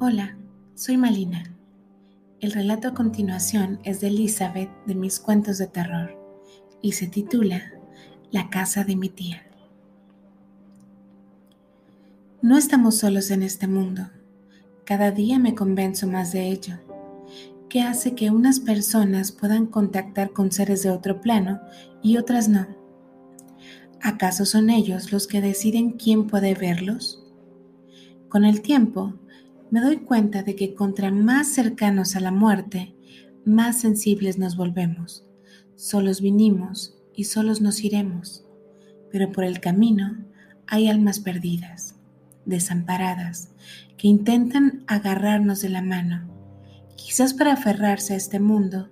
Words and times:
Hola, 0.00 0.36
soy 0.74 0.96
Malina. 0.96 1.44
El 2.40 2.50
relato 2.50 2.88
a 2.88 2.94
continuación 2.94 3.78
es 3.84 4.00
de 4.00 4.08
Elizabeth 4.08 4.70
de 4.86 4.96
mis 4.96 5.20
cuentos 5.20 5.58
de 5.58 5.68
terror 5.68 6.18
y 6.80 6.92
se 6.92 7.06
titula 7.06 7.74
La 8.32 8.50
casa 8.50 8.82
de 8.82 8.96
mi 8.96 9.08
tía. 9.08 9.46
No 12.40 12.58
estamos 12.58 12.96
solos 12.96 13.30
en 13.30 13.44
este 13.44 13.68
mundo. 13.68 14.10
Cada 14.84 15.12
día 15.12 15.38
me 15.38 15.54
convenzo 15.54 16.08
más 16.08 16.32
de 16.32 16.48
ello. 16.48 16.80
¿Qué 17.68 17.82
hace 17.82 18.16
que 18.16 18.32
unas 18.32 18.58
personas 18.58 19.30
puedan 19.30 19.66
contactar 19.66 20.32
con 20.32 20.50
seres 20.50 20.82
de 20.82 20.90
otro 20.90 21.20
plano 21.20 21.60
y 22.02 22.16
otras 22.16 22.48
no? 22.48 22.81
¿Acaso 24.02 24.44
son 24.46 24.68
ellos 24.68 25.12
los 25.12 25.28
que 25.28 25.40
deciden 25.40 25.92
quién 25.92 26.26
puede 26.26 26.54
verlos? 26.54 27.24
Con 28.28 28.44
el 28.44 28.60
tiempo, 28.60 29.14
me 29.70 29.80
doy 29.80 29.98
cuenta 29.98 30.42
de 30.42 30.56
que 30.56 30.74
contra 30.74 31.12
más 31.12 31.48
cercanos 31.48 32.16
a 32.16 32.20
la 32.20 32.32
muerte, 32.32 32.96
más 33.44 33.80
sensibles 33.80 34.38
nos 34.38 34.56
volvemos. 34.56 35.24
Solos 35.76 36.20
vinimos 36.20 36.98
y 37.14 37.24
solos 37.24 37.60
nos 37.60 37.84
iremos, 37.84 38.44
pero 39.12 39.30
por 39.30 39.44
el 39.44 39.60
camino 39.60 40.24
hay 40.66 40.88
almas 40.88 41.20
perdidas 41.20 41.96
desamparadas, 42.44 43.50
que 43.96 44.08
intentan 44.08 44.82
agarrarnos 44.86 45.60
de 45.60 45.68
la 45.68 45.82
mano, 45.82 46.28
quizás 46.96 47.34
para 47.34 47.52
aferrarse 47.52 48.14
a 48.14 48.16
este 48.16 48.40
mundo, 48.40 48.90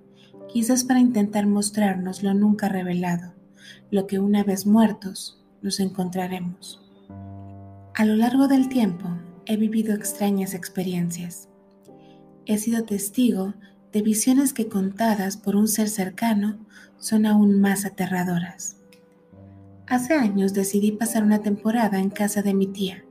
quizás 0.53 0.85
para 0.85 1.01
intentar 1.01 1.47
mostrarnos 1.47 2.23
lo 2.23 2.33
nunca 2.35 2.69
revelado, 2.69 3.35
lo 3.91 4.07
que 4.07 4.19
una 4.19 4.45
vez 4.45 4.67
muertos 4.67 5.43
nos 5.63 5.81
encontraremos. 5.81 6.81
A 7.95 8.05
lo 8.05 8.17
largo 8.17 8.49
del 8.49 8.69
tiempo 8.69 9.09
he 9.47 9.57
vivido 9.57 9.95
extrañas 9.95 10.55
experiencias. 10.55 11.49
He 12.47 12.59
sido 12.59 12.85
testigo 12.85 13.55
de 13.93 14.03
visiones 14.03 14.53
que 14.53 14.69
contadas 14.69 15.37
por 15.37 15.57
un 15.57 15.69
ser 15.69 15.89
cercano 15.89 16.59
son 16.99 17.27
aún 17.27 17.61
más 17.61 17.85
aterradoras. 17.85 18.77
Hace 19.87 20.15
años 20.15 20.55
decidí 20.55 20.93
pasar 20.93 21.25
una 21.25 21.41
temporada 21.41 21.99
en 21.99 22.11
casa 22.11 22.43
de 22.43 22.55
mi 22.55 22.67
tía 22.67 23.05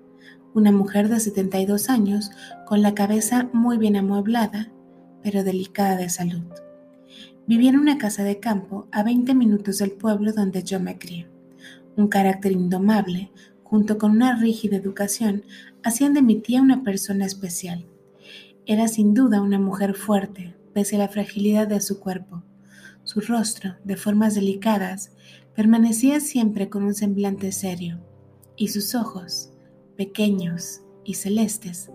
una 0.53 0.71
mujer 0.71 1.09
de 1.09 1.19
72 1.19 1.89
años 1.89 2.31
con 2.65 2.81
la 2.81 2.93
cabeza 2.95 3.49
muy 3.53 3.77
bien 3.77 3.95
amueblada, 3.95 4.71
pero 5.21 5.43
delicada 5.43 5.95
de 5.95 6.09
salud. 6.09 6.43
Vivía 7.49 7.71
en 7.71 7.79
una 7.79 7.97
casa 7.97 8.23
de 8.23 8.39
campo 8.39 8.87
a 8.91 9.01
20 9.01 9.33
minutos 9.33 9.79
del 9.79 9.89
pueblo 9.89 10.33
donde 10.33 10.61
yo 10.61 10.79
me 10.79 10.99
crié. 10.99 11.27
Un 11.95 12.07
carácter 12.07 12.51
indomable, 12.51 13.31
junto 13.63 13.97
con 13.97 14.11
una 14.11 14.39
rígida 14.39 14.77
educación, 14.77 15.45
hacían 15.81 16.13
de 16.13 16.21
mi 16.21 16.35
tía 16.35 16.61
una 16.61 16.83
persona 16.83 17.25
especial. 17.25 17.87
Era 18.67 18.87
sin 18.87 19.15
duda 19.15 19.41
una 19.41 19.57
mujer 19.57 19.95
fuerte, 19.95 20.55
pese 20.75 20.97
a 20.97 20.99
la 20.99 21.07
fragilidad 21.07 21.67
de 21.67 21.81
su 21.81 21.99
cuerpo. 21.99 22.43
Su 23.03 23.19
rostro, 23.19 23.77
de 23.83 23.95
formas 23.95 24.35
delicadas, 24.35 25.13
permanecía 25.55 26.19
siempre 26.19 26.69
con 26.69 26.83
un 26.83 26.93
semblante 26.93 27.51
serio, 27.51 27.99
y 28.57 28.67
sus 28.67 28.93
ojos, 28.93 29.49
pequeños 29.97 30.81
y 31.03 31.15
celestes, 31.15 31.89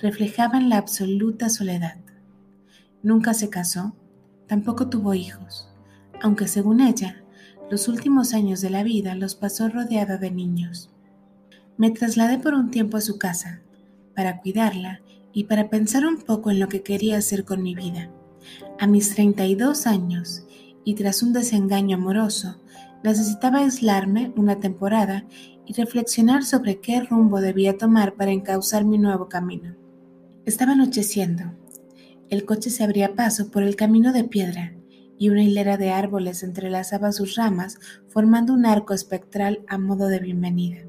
reflejaban 0.00 0.68
la 0.68 0.76
absoluta 0.76 1.48
soledad. 1.48 1.96
Nunca 3.02 3.32
se 3.32 3.48
casó, 3.48 3.96
tampoco 4.48 4.88
tuvo 4.88 5.14
hijos, 5.14 5.68
aunque 6.20 6.48
según 6.48 6.80
ella, 6.80 7.22
los 7.70 7.86
últimos 7.86 8.34
años 8.34 8.60
de 8.60 8.70
la 8.70 8.82
vida 8.82 9.14
los 9.14 9.34
pasó 9.34 9.68
rodeada 9.68 10.16
de 10.16 10.30
niños. 10.30 10.90
Me 11.76 11.90
trasladé 11.90 12.38
por 12.38 12.54
un 12.54 12.70
tiempo 12.70 12.96
a 12.96 13.02
su 13.02 13.18
casa, 13.18 13.60
para 14.14 14.40
cuidarla 14.40 15.00
y 15.32 15.44
para 15.44 15.70
pensar 15.70 16.06
un 16.06 16.18
poco 16.22 16.50
en 16.50 16.58
lo 16.58 16.68
que 16.68 16.82
quería 16.82 17.18
hacer 17.18 17.44
con 17.44 17.62
mi 17.62 17.74
vida. 17.74 18.10
A 18.80 18.86
mis 18.86 19.14
32 19.14 19.86
años, 19.86 20.44
y 20.84 20.94
tras 20.94 21.22
un 21.22 21.32
desengaño 21.32 21.96
amoroso, 21.96 22.56
necesitaba 23.04 23.58
aislarme 23.58 24.32
una 24.36 24.58
temporada 24.58 25.24
y 25.66 25.74
reflexionar 25.74 26.44
sobre 26.44 26.80
qué 26.80 27.02
rumbo 27.02 27.40
debía 27.40 27.76
tomar 27.76 28.14
para 28.14 28.32
encauzar 28.32 28.84
mi 28.84 28.96
nuevo 28.98 29.28
camino. 29.28 29.76
Estaba 30.46 30.72
anocheciendo. 30.72 31.52
El 32.30 32.44
coche 32.44 32.68
se 32.68 32.84
abría 32.84 33.14
paso 33.14 33.50
por 33.50 33.62
el 33.62 33.74
camino 33.74 34.12
de 34.12 34.24
piedra 34.24 34.74
y 35.18 35.30
una 35.30 35.42
hilera 35.42 35.78
de 35.78 35.92
árboles 35.92 36.42
entrelazaba 36.42 37.10
sus 37.12 37.36
ramas 37.36 37.78
formando 38.08 38.52
un 38.52 38.66
arco 38.66 38.92
espectral 38.92 39.64
a 39.66 39.78
modo 39.78 40.08
de 40.08 40.18
bienvenida. 40.18 40.82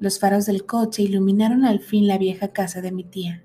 Los 0.00 0.18
faros 0.18 0.46
del 0.46 0.64
coche 0.64 1.02
iluminaron 1.02 1.66
al 1.66 1.80
fin 1.80 2.06
la 2.06 2.16
vieja 2.16 2.48
casa 2.48 2.80
de 2.80 2.92
mi 2.92 3.04
tía. 3.04 3.44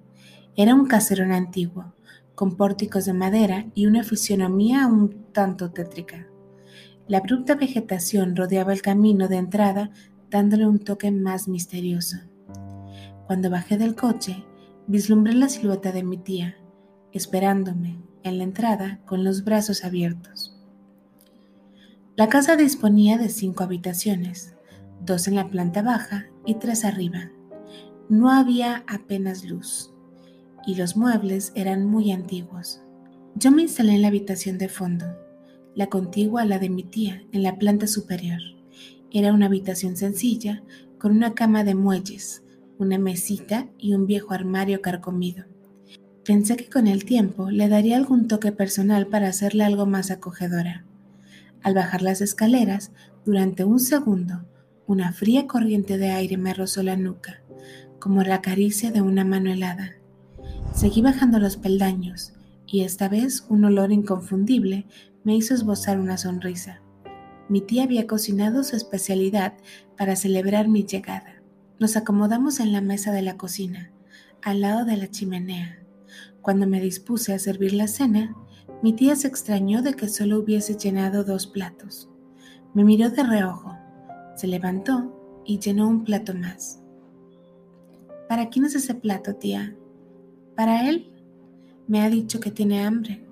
Era 0.56 0.74
un 0.74 0.86
caserón 0.86 1.34
antiguo, 1.34 1.94
con 2.36 2.56
pórticos 2.56 3.04
de 3.04 3.14
madera 3.14 3.66
y 3.76 3.86
una 3.86 4.04
fisionomía 4.04 4.88
un 4.88 5.26
tanto 5.34 5.72
tétrica. 5.72 6.30
La 7.10 7.18
abrupta 7.18 7.56
vegetación 7.56 8.38
rodeaba 8.38 8.72
el 8.72 8.82
camino 8.82 9.28
de 9.28 9.36
entrada 9.36 9.92
dándole 10.30 10.66
un 10.68 10.80
toque 10.80 11.12
más 11.12 11.50
misterioso. 11.50 12.20
Cuando 13.28 13.50
bajé 13.50 13.78
del 13.78 13.94
coche, 13.94 14.46
vislumbré 14.88 15.34
la 15.34 15.50
silueta 15.50 15.92
de 15.92 16.04
mi 16.04 16.18
tía, 16.18 16.56
esperándome 17.14 18.00
en 18.24 18.38
la 18.38 18.44
entrada 18.44 19.00
con 19.06 19.24
los 19.24 19.44
brazos 19.44 19.86
abiertos. 19.86 20.58
La 22.16 22.30
casa 22.30 22.56
disponía 22.56 23.18
de 23.18 23.30
cinco 23.30 23.64
habitaciones, 23.64 24.56
dos 25.02 25.28
en 25.28 25.36
la 25.36 25.50
planta 25.50 25.82
baja 25.82 26.28
y 26.46 26.56
tres 26.56 26.86
arriba. 26.86 27.32
No 28.10 28.32
había 28.32 28.84
apenas 28.88 29.46
luz 29.46 29.94
y 30.66 30.76
los 30.76 30.96
muebles 30.96 31.52
eran 31.56 31.86
muy 31.86 32.12
antiguos. 32.12 32.82
Yo 33.36 33.52
me 33.52 33.64
instalé 33.64 33.96
en 33.96 34.02
la 34.02 34.10
habitación 34.10 34.58
de 34.58 34.70
fondo, 34.70 35.06
la 35.76 35.88
contigua 35.88 36.44
a 36.44 36.46
la 36.46 36.60
de 36.60 36.70
mi 36.70 36.84
tía, 36.84 37.24
en 37.32 37.44
la 37.44 37.58
planta 37.58 37.88
superior. 37.88 38.40
Era 39.12 39.34
una 39.34 39.48
habitación 39.48 39.98
sencilla, 39.98 40.64
con 41.00 41.12
una 41.12 41.34
cama 41.34 41.64
de 41.64 41.76
muelles, 41.76 42.44
una 42.78 42.98
mesita 42.98 43.68
y 43.78 43.94
un 43.94 44.06
viejo 44.06 44.34
armario 44.34 44.82
carcomido. 44.82 45.46
Pensé 46.26 46.56
que 46.56 46.70
con 46.70 46.88
el 46.88 47.04
tiempo 47.04 47.52
le 47.52 47.68
daría 47.68 47.98
algún 47.98 48.30
toque 48.30 48.54
personal 48.54 49.08
para 49.08 49.28
hacerla 49.28 49.66
algo 49.66 49.86
más 49.86 50.10
acogedora. 50.10 50.86
Al 51.62 51.74
bajar 51.74 52.02
las 52.02 52.22
escaleras, 52.22 52.92
durante 53.26 53.66
un 53.66 53.82
segundo, 53.82 54.46
una 54.88 55.12
fría 55.12 55.48
corriente 55.48 55.98
de 55.98 56.12
aire 56.12 56.38
me 56.38 56.54
rozó 56.54 56.82
la 56.82 56.96
nuca, 56.96 57.42
como 58.00 58.24
la 58.24 58.42
caricia 58.42 58.90
de 58.92 59.02
una 59.02 59.26
mano 59.26 59.52
helada. 59.52 59.96
Seguí 60.74 61.02
bajando 61.02 61.40
los 61.40 61.58
peldaños, 61.58 62.34
y 62.66 62.82
esta 62.82 63.10
vez 63.10 63.46
un 63.50 63.66
olor 63.66 63.92
inconfundible 63.92 64.86
me 65.26 65.36
hizo 65.36 65.54
esbozar 65.54 66.00
una 66.00 66.18
sonrisa. 66.18 66.82
Mi 67.50 67.60
tía 67.60 67.84
había 67.84 68.08
cocinado 68.08 68.64
su 68.64 68.78
especialidad 68.78 69.56
para 69.98 70.16
celebrar 70.16 70.70
mi 70.70 70.86
llegada. 70.86 71.42
Nos 71.80 71.98
acomodamos 71.98 72.62
en 72.62 72.72
la 72.72 72.80
mesa 72.80 73.12
de 73.12 73.22
la 73.24 73.36
cocina, 73.36 73.92
al 74.42 74.62
lado 74.62 74.86
de 74.86 74.96
la 74.96 75.10
chimenea. 75.10 75.83
Cuando 76.42 76.68
me 76.68 76.82
dispuse 76.82 77.34
a 77.34 77.40
servir 77.40 77.74
la 77.74 77.88
cena, 77.88 78.36
mi 78.82 78.94
tía 78.94 79.16
se 79.16 79.28
extrañó 79.28 79.82
de 79.82 79.94
que 79.94 80.10
solo 80.10 80.40
hubiese 80.40 80.76
llenado 80.76 81.24
dos 81.24 81.48
platos. 81.48 82.10
Me 82.74 82.84
miró 82.84 83.10
de 83.10 83.24
reojo, 83.24 83.78
se 84.36 84.48
levantó 84.48 85.42
y 85.46 85.60
llenó 85.60 85.88
un 85.88 86.04
plato 86.04 86.34
más. 86.34 86.82
¿Para 88.28 88.50
quién 88.50 88.66
es 88.66 88.76
ese 88.76 88.96
plato, 88.96 89.36
tía? 89.36 89.76
Para 90.56 90.90
él. 90.90 91.10
Me 91.88 92.02
ha 92.02 92.10
dicho 92.10 92.40
que 92.40 92.50
tiene 92.50 92.84
hambre. 92.84 93.26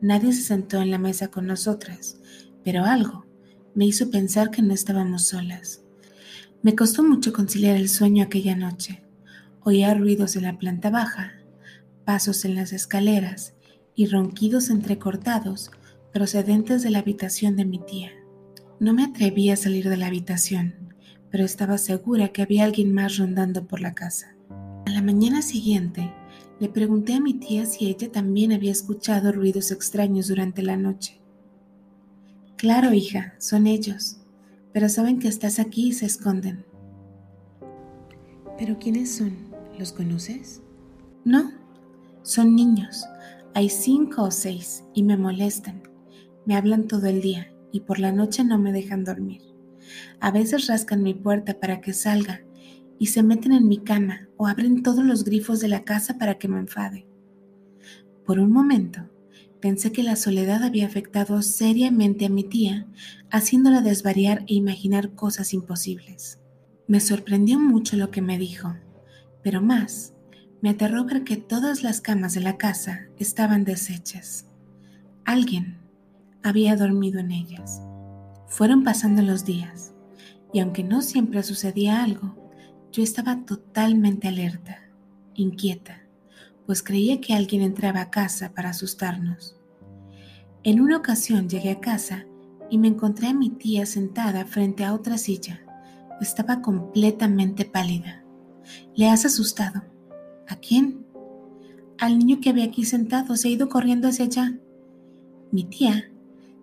Nadie 0.00 0.32
se 0.32 0.42
sentó 0.42 0.80
en 0.80 0.90
la 0.90 0.98
mesa 0.98 1.28
con 1.28 1.46
nosotras 1.46 2.18
pero 2.68 2.84
algo 2.84 3.24
me 3.74 3.86
hizo 3.86 4.10
pensar 4.10 4.50
que 4.50 4.60
no 4.60 4.74
estábamos 4.74 5.28
solas. 5.28 5.82
Me 6.62 6.76
costó 6.76 7.02
mucho 7.02 7.32
conciliar 7.32 7.76
el 7.76 7.88
sueño 7.88 8.24
aquella 8.24 8.56
noche. 8.56 9.02
Oía 9.62 9.94
ruidos 9.94 10.36
en 10.36 10.42
la 10.42 10.58
planta 10.58 10.90
baja, 10.90 11.32
pasos 12.08 12.46
en 12.46 12.54
las 12.54 12.72
escaleras 12.72 13.52
y 13.94 14.06
ronquidos 14.06 14.70
entrecortados 14.70 15.70
procedentes 16.10 16.82
de 16.82 16.88
la 16.88 17.00
habitación 17.00 17.54
de 17.54 17.66
mi 17.66 17.80
tía. 17.80 18.12
No 18.80 18.94
me 18.94 19.04
atreví 19.04 19.50
a 19.50 19.56
salir 19.56 19.90
de 19.90 19.98
la 19.98 20.06
habitación, 20.06 20.94
pero 21.30 21.44
estaba 21.44 21.76
segura 21.76 22.28
que 22.28 22.40
había 22.40 22.64
alguien 22.64 22.94
más 22.94 23.18
rondando 23.18 23.66
por 23.66 23.82
la 23.82 23.92
casa. 23.92 24.34
A 24.86 24.90
la 24.90 25.02
mañana 25.02 25.42
siguiente, 25.42 26.10
le 26.58 26.70
pregunté 26.70 27.12
a 27.12 27.20
mi 27.20 27.34
tía 27.34 27.66
si 27.66 27.88
ella 27.88 28.10
también 28.10 28.52
había 28.52 28.72
escuchado 28.72 29.30
ruidos 29.30 29.70
extraños 29.70 30.28
durante 30.28 30.62
la 30.62 30.78
noche. 30.78 31.20
Claro, 32.56 32.94
hija, 32.94 33.34
son 33.36 33.66
ellos, 33.66 34.16
pero 34.72 34.88
saben 34.88 35.18
que 35.18 35.28
estás 35.28 35.58
aquí 35.58 35.88
y 35.88 35.92
se 35.92 36.06
esconden. 36.06 36.64
¿Pero 38.56 38.78
quiénes 38.78 39.14
son? 39.14 39.36
¿Los 39.78 39.92
conoces? 39.92 40.62
No, 41.26 41.57
son 42.38 42.54
niños. 42.54 43.04
Hay 43.52 43.68
cinco 43.68 44.22
o 44.22 44.30
seis 44.30 44.84
y 44.94 45.02
me 45.02 45.16
molestan. 45.16 45.82
Me 46.46 46.54
hablan 46.54 46.86
todo 46.86 47.06
el 47.06 47.20
día 47.20 47.52
y 47.72 47.80
por 47.80 47.98
la 47.98 48.12
noche 48.12 48.44
no 48.44 48.60
me 48.60 48.70
dejan 48.70 49.02
dormir. 49.02 49.42
A 50.20 50.30
veces 50.30 50.68
rascan 50.68 51.02
mi 51.02 51.14
puerta 51.14 51.58
para 51.58 51.80
que 51.80 51.92
salga 51.92 52.44
y 52.96 53.06
se 53.06 53.24
meten 53.24 53.50
en 53.50 53.66
mi 53.66 53.78
cama 53.78 54.28
o 54.36 54.46
abren 54.46 54.84
todos 54.84 55.04
los 55.04 55.24
grifos 55.24 55.58
de 55.58 55.66
la 55.66 55.82
casa 55.82 56.16
para 56.16 56.38
que 56.38 56.46
me 56.46 56.60
enfade. 56.60 57.08
Por 58.24 58.38
un 58.38 58.52
momento, 58.52 59.00
pensé 59.60 59.90
que 59.90 60.04
la 60.04 60.14
soledad 60.14 60.62
había 60.62 60.86
afectado 60.86 61.42
seriamente 61.42 62.26
a 62.26 62.30
mi 62.30 62.44
tía, 62.44 62.86
haciéndola 63.32 63.80
desvariar 63.80 64.44
e 64.46 64.54
imaginar 64.54 65.12
cosas 65.16 65.52
imposibles. 65.54 66.38
Me 66.86 67.00
sorprendió 67.00 67.58
mucho 67.58 67.96
lo 67.96 68.12
que 68.12 68.22
me 68.22 68.38
dijo, 68.38 68.76
pero 69.42 69.60
más, 69.60 70.14
me 70.60 70.70
aterró 70.70 71.04
ver 71.04 71.24
que 71.24 71.36
todas 71.36 71.82
las 71.82 72.00
camas 72.00 72.34
de 72.34 72.40
la 72.40 72.56
casa 72.56 73.06
estaban 73.18 73.64
deshechas. 73.64 74.46
Alguien 75.24 75.78
había 76.42 76.76
dormido 76.76 77.20
en 77.20 77.30
ellas. 77.30 77.80
Fueron 78.48 78.82
pasando 78.82 79.22
los 79.22 79.44
días, 79.44 79.92
y 80.52 80.60
aunque 80.60 80.82
no 80.82 81.02
siempre 81.02 81.42
sucedía 81.42 82.02
algo, 82.02 82.34
yo 82.90 83.02
estaba 83.02 83.44
totalmente 83.44 84.28
alerta, 84.28 84.78
inquieta, 85.34 86.02
pues 86.66 86.82
creía 86.82 87.20
que 87.20 87.34
alguien 87.34 87.62
entraba 87.62 88.00
a 88.00 88.10
casa 88.10 88.52
para 88.54 88.70
asustarnos. 88.70 89.56
En 90.64 90.80
una 90.80 90.96
ocasión 90.96 91.48
llegué 91.48 91.70
a 91.70 91.80
casa 91.80 92.26
y 92.70 92.78
me 92.78 92.88
encontré 92.88 93.28
a 93.28 93.34
mi 93.34 93.50
tía 93.50 93.86
sentada 93.86 94.44
frente 94.44 94.84
a 94.84 94.94
otra 94.94 95.18
silla. 95.18 95.60
Estaba 96.20 96.60
completamente 96.60 97.64
pálida. 97.64 98.24
¿Le 98.94 99.08
has 99.08 99.24
asustado? 99.24 99.82
¿A 100.48 100.56
quién? 100.56 101.04
Al 101.98 102.18
niño 102.18 102.40
que 102.40 102.48
había 102.48 102.64
aquí 102.64 102.84
sentado 102.84 103.36
se 103.36 103.48
ha 103.48 103.50
ido 103.50 103.68
corriendo 103.68 104.08
hacia 104.08 104.24
allá. 104.24 104.58
Mi 105.52 105.64
tía 105.64 106.10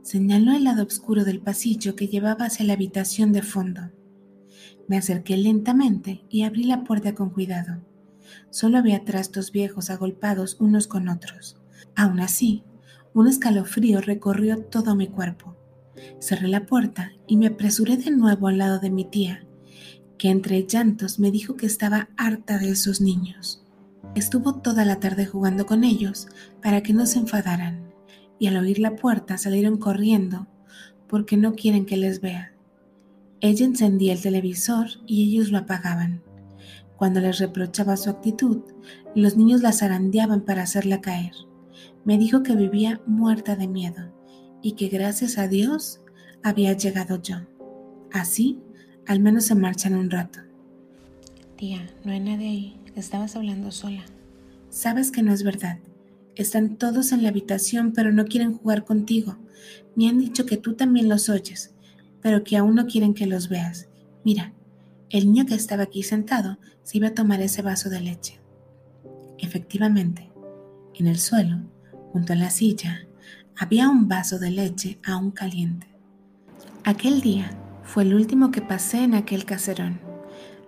señaló 0.02 0.54
el 0.54 0.64
lado 0.64 0.84
oscuro 0.84 1.24
del 1.24 1.40
pasillo 1.40 1.96
que 1.96 2.08
llevaba 2.08 2.46
hacia 2.46 2.66
la 2.66 2.74
habitación 2.74 3.32
de 3.32 3.44
fondo. 3.44 3.92
Me 4.88 4.98
acerqué 4.98 5.38
lentamente 5.38 6.26
y 6.30 6.44
abrí 6.44 6.64
la 6.64 6.84
puerta 6.84 7.14
con 7.14 7.30
cuidado. 7.30 7.84
Solo 8.50 8.80
había 8.80 9.06
trastos 9.06 9.52
viejos 9.52 9.92
agolpados 9.92 10.58
unos 10.60 10.88
con 10.88 11.08
otros. 11.08 11.58
Aún 11.96 12.20
así, 12.20 12.64
un 13.14 13.28
escalofrío 13.28 14.02
recorrió 14.02 14.64
todo 14.64 14.96
mi 14.96 15.08
cuerpo. 15.08 15.56
Cerré 16.20 16.48
la 16.48 16.66
puerta 16.66 17.12
y 17.28 17.38
me 17.38 17.48
apresuré 17.48 17.98
de 17.98 18.10
nuevo 18.10 18.48
al 18.48 18.58
lado 18.58 18.80
de 18.80 18.90
mi 18.90 19.06
tía, 19.06 19.46
que 20.18 20.30
entre 20.30 20.66
llantos 20.66 21.20
me 21.20 21.30
dijo 21.30 21.56
que 21.56 21.68
estaba 21.68 22.10
harta 22.18 22.58
de 22.58 22.70
esos 22.70 23.00
niños. 23.00 23.64
Estuvo 24.15 24.56
toda 24.56 24.85
la 24.85 25.01
tarde 25.01 25.25
jugando 25.25 25.65
con 25.65 25.83
ellos 25.83 26.29
para 26.62 26.81
que 26.81 26.94
no 26.94 27.06
se 27.06 27.19
enfadaran, 27.19 27.91
y 28.39 28.47
al 28.47 28.56
oír 28.56 28.79
la 28.79 28.95
puerta 28.95 29.38
salieron 29.38 29.77
corriendo 29.77 30.47
porque 31.09 31.35
no 31.35 31.53
quieren 31.53 31.85
que 31.85 31.97
les 31.97 32.21
vea. 32.21 32.53
Ella 33.41 33.65
encendía 33.65 34.13
el 34.13 34.21
televisor 34.21 34.88
y 35.06 35.29
ellos 35.29 35.51
lo 35.51 35.57
apagaban. 35.57 36.23
Cuando 36.95 37.19
les 37.19 37.39
reprochaba 37.39 37.97
su 37.97 38.09
actitud, 38.09 38.62
los 39.15 39.35
niños 39.35 39.62
la 39.62 39.73
zarandeaban 39.73 40.41
para 40.41 40.63
hacerla 40.63 41.01
caer. 41.01 41.33
Me 42.06 42.17
dijo 42.17 42.41
que 42.41 42.56
vivía 42.56 43.01
muerta 43.06 43.57
de 43.57 43.67
miedo 43.67 44.13
y 44.62 44.73
que 44.73 44.88
gracias 44.88 45.38
a 45.38 45.50
Dios 45.50 46.00
había 46.41 46.71
llegado 46.71 47.21
yo. 47.21 47.35
Así, 48.13 48.62
al 49.07 49.19
menos 49.19 49.44
se 49.44 49.56
marchan 49.56 49.94
un 49.94 50.09
rato. 50.09 50.39
Tía, 51.57 51.90
no 52.04 52.12
hay 52.12 52.19
nadie 52.19 52.48
ahí. 52.48 52.80
Estabas 52.96 53.36
hablando 53.36 53.72
sola. 53.72 54.04
Sabes 54.69 55.12
que 55.12 55.22
no 55.22 55.34
es 55.34 55.44
verdad. 55.44 55.80
Están 56.36 56.78
todos 56.78 57.12
en 57.12 57.24
la 57.24 57.30
habitación, 57.30 57.94
pero 57.94 58.12
no 58.12 58.25
quieren 58.25 58.54
jugar 58.54 58.84
contigo. 58.84 59.38
Me 59.96 60.10
han 60.10 60.19
dicho 60.19 60.46
que 60.46 60.57
tú 60.57 60.74
también 60.74 61.07
los 61.07 61.30
oyes 61.30 61.75
pero 62.25 62.44
que 62.44 62.57
aún 62.57 62.74
no 62.74 62.88
quieren 62.88 63.13
que 63.13 63.28
los 63.28 63.50
veas. 63.50 63.88
Mira, 64.24 64.52
el 65.12 65.28
niño 65.28 65.46
que 65.46 65.54
estaba 65.54 65.84
aquí 65.84 66.02
sentado 66.02 66.57
se 66.81 66.98
iba 66.98 67.10
a 67.10 67.13
tomar 67.13 67.40
ese 67.40 67.62
vaso 67.62 67.88
de 67.92 68.01
leche. 68.01 68.40
Efectivamente, 69.38 70.31
en 70.96 71.06
el 71.06 71.19
suelo, 71.19 71.60
junto 72.13 72.34
a 72.34 72.36
la 72.36 72.50
silla, 72.50 73.08
había 73.56 73.90
un 73.90 74.08
vaso 74.08 74.40
de 74.40 74.50
leche 74.50 74.98
aún 75.06 75.30
caliente. 75.30 75.86
Aquel 76.84 77.22
día 77.22 77.56
fue 77.84 78.01
el 78.01 78.16
último 78.16 78.50
que 78.50 78.63
pasé 78.63 79.04
en 79.04 79.13
aquel 79.13 79.46
caserón. 79.46 80.00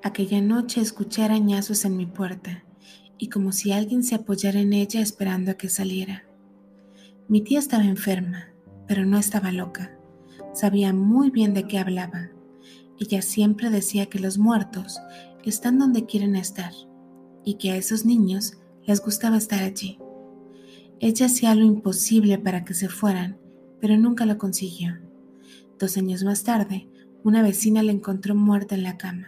Aquella 0.08 0.42
noche 0.42 0.80
escuché 0.80 1.24
arañazos 1.24 1.84
en 1.84 1.98
mi 1.98 2.06
puerta 2.06 2.64
y 3.18 3.28
como 3.28 3.52
si 3.52 3.74
alguien 3.74 4.04
se 4.04 4.16
apoyara 4.16 4.60
en 4.60 4.72
ella 4.72 5.02
esperando 5.02 5.52
a 5.52 5.56
que 5.56 5.68
saliera. 5.68 6.24
Mi 7.28 7.42
tía 7.42 7.60
estaba 7.60 7.84
enferma, 7.84 8.54
pero 8.88 9.06
no 9.06 9.18
estaba 9.18 9.52
loca 9.52 9.98
sabía 10.58 10.92
muy 10.92 11.30
bien 11.30 11.54
de 11.54 11.68
qué 11.68 11.78
hablaba. 11.78 12.32
Ella 13.00 13.22
siempre 13.22 13.70
decía 13.70 14.08
que 14.08 14.20
los 14.20 14.38
muertos 14.38 15.00
están 15.44 15.78
donde 15.78 16.06
quieren 16.06 16.36
estar 16.36 16.74
y 17.46 17.56
que 17.56 17.72
a 17.72 17.78
esos 17.78 18.06
niños 18.06 18.58
les 18.86 19.02
gustaba 19.02 19.38
estar 19.38 19.64
allí. 19.64 20.00
Ella 21.00 21.28
hacía 21.28 21.54
lo 21.54 21.64
imposible 21.64 22.40
para 22.40 22.66
que 22.66 22.74
se 22.74 22.90
fueran, 22.90 23.38
pero 23.80 23.98
nunca 23.98 24.26
lo 24.26 24.38
consiguió. 24.38 24.98
Dos 25.78 25.96
años 25.98 26.24
más 26.24 26.44
tarde, 26.44 26.90
una 27.24 27.44
vecina 27.44 27.84
la 27.84 27.92
encontró 27.92 28.34
muerta 28.34 28.74
en 28.74 28.84
la 28.84 28.98
cama, 28.98 29.28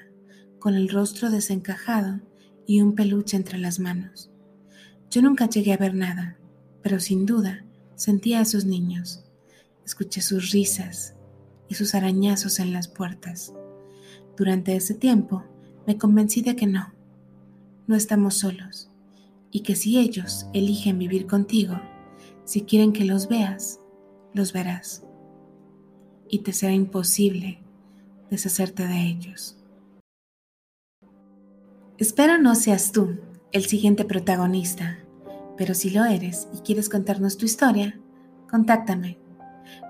con 0.60 0.76
el 0.76 0.90
rostro 0.90 1.30
desencajado 1.30 2.20
y 2.68 2.82
un 2.82 2.94
peluche 2.94 3.38
entre 3.38 3.58
las 3.58 3.80
manos. 3.80 4.30
Yo 5.10 5.22
nunca 5.22 5.50
llegué 5.50 5.74
a 5.74 5.78
ver 5.78 5.96
nada, 5.96 6.38
pero 6.84 7.00
sin 7.00 7.26
duda 7.26 7.66
sentía 7.96 8.40
a 8.40 8.42
esos 8.44 8.66
niños. 8.66 9.26
Escuché 9.86 10.22
sus 10.22 10.52
risas, 10.52 11.16
y 11.70 11.76
sus 11.76 11.96
arañazos 11.96 12.60
en 12.60 12.74
las 12.74 12.88
puertas. 12.88 13.54
Durante 14.36 14.76
ese 14.76 14.96
tiempo 14.96 15.46
me 15.88 15.98
convencí 15.98 16.42
de 16.42 16.56
que 16.56 16.66
no, 16.66 16.92
no 17.88 17.96
estamos 17.96 18.36
solos 18.36 18.90
y 19.52 19.62
que 19.62 19.76
si 19.76 19.98
ellos 20.00 20.48
eligen 20.54 21.00
vivir 21.00 21.28
contigo, 21.28 21.80
si 22.44 22.64
quieren 22.64 22.92
que 22.92 23.06
los 23.06 23.30
veas, 23.30 23.80
los 24.34 24.52
verás 24.52 25.04
y 26.28 26.40
te 26.40 26.54
será 26.54 26.74
imposible 26.74 27.60
deshacerte 28.30 28.86
de 28.88 29.08
ellos. 29.08 29.59
Espero 32.00 32.38
no 32.38 32.56
seas 32.56 32.92
tú 32.92 33.19
el 33.51 33.66
siguiente 33.66 34.06
protagonista, 34.06 35.00
pero 35.57 35.75
si 35.75 35.92
lo 35.92 36.06
eres 36.06 36.48
y 36.54 36.60
quieres 36.60 36.90
contarnos 36.90 37.38
tu 37.38 37.46
historia, 37.46 38.00
contáctame 38.50 39.19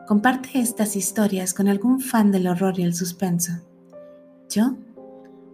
Comparte 0.10 0.60
estas 0.60 0.96
historias 0.96 1.54
con 1.54 1.68
algún 1.68 2.00
fan 2.00 2.32
del 2.32 2.48
horror 2.48 2.80
y 2.80 2.84
el 2.84 2.96
suspenso. 2.96 3.54
Yo 4.50 4.76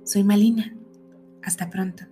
soy 0.06 0.24
Malina. 0.24 0.74
Hasta 1.44 1.70
pronto. 1.70 2.06